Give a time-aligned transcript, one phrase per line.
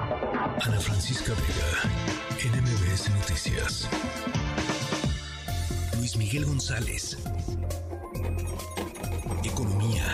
[0.00, 3.88] Ana Francisca Vega, NMBS Noticias.
[5.96, 7.18] Luis Miguel González.
[9.42, 10.04] Economía.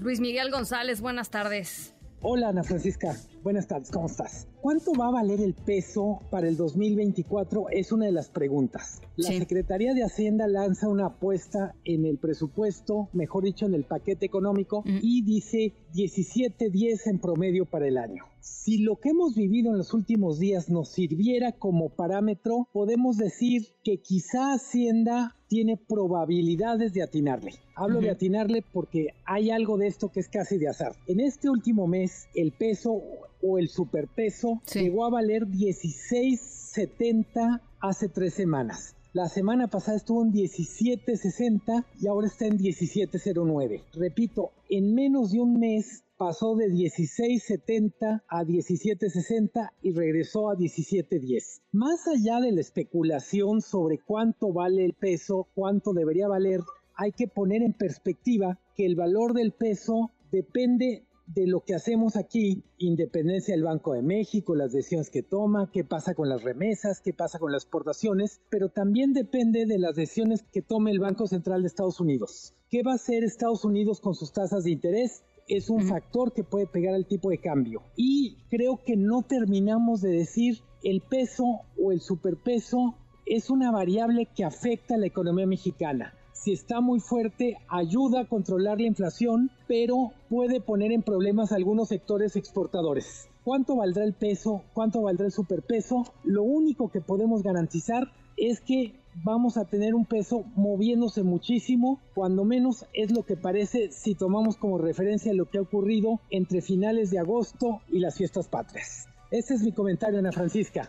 [0.00, 1.94] Luis Miguel González, buenas tardes.
[2.24, 4.46] Hola Ana Francisca, buenas tardes, ¿cómo estás?
[4.60, 7.68] ¿Cuánto va a valer el peso para el 2024?
[7.70, 9.02] Es una de las preguntas.
[9.16, 14.24] La Secretaría de Hacienda lanza una apuesta en el presupuesto, mejor dicho, en el paquete
[14.24, 18.31] económico, y dice 17.10 en promedio para el año.
[18.42, 23.68] Si lo que hemos vivido en los últimos días nos sirviera como parámetro, podemos decir
[23.84, 27.52] que quizá Hacienda tiene probabilidades de atinarle.
[27.76, 30.96] Hablo de atinarle porque hay algo de esto que es casi de azar.
[31.06, 33.00] En este último mes, el peso
[33.42, 38.96] o el superpeso llegó a valer 16.70 hace tres semanas.
[39.14, 43.82] La semana pasada estuvo en 17.60 y ahora está en 17.09.
[43.92, 51.60] Repito, en menos de un mes pasó de 16.70 a 17.60 y regresó a 17.10.
[51.72, 56.60] Más allá de la especulación sobre cuánto vale el peso, cuánto debería valer,
[56.94, 62.16] hay que poner en perspectiva que el valor del peso depende de lo que hacemos
[62.16, 67.00] aquí, independencia del Banco de México, las decisiones que toma, qué pasa con las remesas,
[67.00, 71.26] qué pasa con las exportaciones, pero también depende de las decisiones que tome el Banco
[71.26, 72.54] Central de Estados Unidos.
[72.70, 75.24] ¿Qué va a hacer Estados Unidos con sus tasas de interés?
[75.48, 77.82] Es un factor que puede pegar al tipo de cambio.
[77.96, 81.44] Y creo que no terminamos de decir el peso
[81.80, 87.00] o el superpeso es una variable que afecta a la economía mexicana si está muy
[87.00, 93.28] fuerte, ayuda a controlar la inflación, pero puede poner en problemas a algunos sectores exportadores.
[93.44, 94.62] ¿Cuánto valdrá el peso?
[94.72, 96.04] ¿Cuánto valdrá el superpeso?
[96.24, 98.94] Lo único que podemos garantizar es que
[99.24, 104.56] vamos a tener un peso moviéndose muchísimo, cuando menos es lo que parece si tomamos
[104.56, 109.08] como referencia lo que ha ocurrido entre finales de agosto y las fiestas patrias.
[109.30, 110.88] Ese es mi comentario, Ana Francisca.